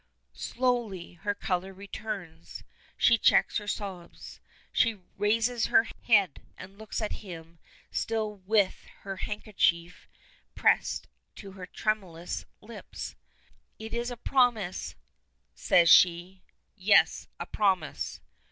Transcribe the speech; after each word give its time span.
Slowly 0.33 1.13
her 1.13 1.35
color 1.35 1.71
returns. 1.75 2.63
She 2.97 3.19
checks 3.19 3.59
her 3.59 3.67
sobs. 3.67 4.39
She 4.71 4.95
raises 5.15 5.67
her 5.67 5.89
head 6.05 6.41
and 6.57 6.79
looks 6.79 7.01
at 7.03 7.11
him 7.21 7.59
still 7.91 8.37
with 8.37 8.85
her 9.01 9.17
handkerchief 9.17 10.07
pressed 10.55 11.05
to 11.35 11.51
her 11.51 11.67
tremulous 11.67 12.45
lips. 12.61 13.13
"It 13.77 13.93
is 13.93 14.09
a 14.09 14.17
promise," 14.17 14.95
says 15.53 15.87
she. 15.87 16.41
"Yes. 16.75 17.27
A 17.39 17.45
promise." 17.45 18.21